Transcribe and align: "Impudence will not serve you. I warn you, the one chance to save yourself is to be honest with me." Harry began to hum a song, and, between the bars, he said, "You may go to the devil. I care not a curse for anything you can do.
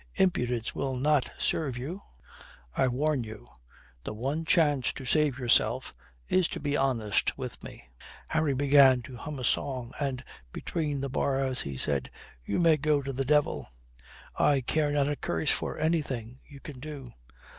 "Impudence 0.15 0.73
will 0.73 0.95
not 0.95 1.29
serve 1.37 1.77
you. 1.77 2.01
I 2.75 2.87
warn 2.87 3.23
you, 3.23 3.47
the 4.03 4.15
one 4.15 4.45
chance 4.45 4.91
to 4.93 5.05
save 5.05 5.37
yourself 5.37 5.93
is 6.27 6.47
to 6.47 6.59
be 6.59 6.75
honest 6.75 7.37
with 7.37 7.63
me." 7.63 7.87
Harry 8.29 8.55
began 8.55 9.03
to 9.03 9.15
hum 9.15 9.37
a 9.37 9.43
song, 9.43 9.93
and, 9.99 10.23
between 10.51 11.01
the 11.01 11.09
bars, 11.09 11.61
he 11.61 11.77
said, 11.77 12.09
"You 12.43 12.57
may 12.57 12.77
go 12.77 13.03
to 13.03 13.13
the 13.13 13.23
devil. 13.25 13.67
I 14.35 14.61
care 14.61 14.89
not 14.89 15.07
a 15.07 15.15
curse 15.15 15.51
for 15.51 15.77
anything 15.77 16.39
you 16.47 16.59
can 16.61 16.79
do. 16.79 17.13